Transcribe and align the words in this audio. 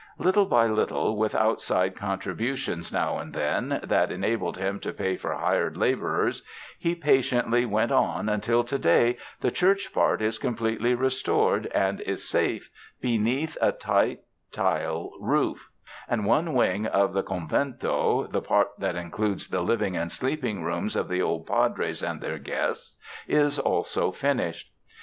Little 0.17 0.47
by 0.47 0.65
little, 0.65 1.15
with 1.15 1.35
outside 1.35 1.95
con 1.95 2.17
tributions, 2.17 2.91
now 2.91 3.19
and 3.19 3.35
then, 3.35 3.81
that 3.83 4.11
enabled 4.11 4.57
him 4.57 4.79
to 4.79 4.91
pay 4.91 5.15
for 5.15 5.35
hired 5.35 5.77
laborers, 5.77 6.41
he 6.79 6.95
patiently 6.95 7.67
went 7.67 7.91
on 7.91 8.27
until 8.27 8.63
to 8.63 8.79
day 8.79 9.17
the 9.41 9.51
church 9.51 9.93
part 9.93 10.19
is 10.19 10.39
completely 10.39 10.95
restored 10.95 11.67
and 11.67 12.01
is 12.01 12.27
safe 12.27 12.71
beneath 12.99 13.55
a 13.61 13.71
tight 13.73 14.21
tile 14.51 15.11
roof; 15.21 15.69
and 16.09 16.25
one 16.25 16.55
wing 16.55 16.87
of 16.87 17.13
the 17.13 17.21
con 17.21 17.47
vento, 17.47 18.25
the 18.25 18.41
part 18.41 18.69
that 18.79 18.95
includes 18.95 19.49
the 19.49 19.61
living 19.61 19.95
and 19.95 20.11
sleeping 20.11 20.63
rooms 20.63 20.95
of 20.95 21.09
the 21.09 21.21
old 21.21 21.45
Padres 21.45 22.01
and 22.01 22.21
their 22.21 22.39
guests, 22.39 22.97
is 23.27 23.59
also 23.59 24.11
finished. 24.11 24.71